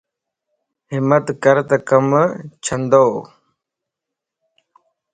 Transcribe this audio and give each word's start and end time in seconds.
ھمت 0.91 1.25
ڪرتَ 1.43 1.69
ڪم 1.89 2.05
چھندو 2.63 3.05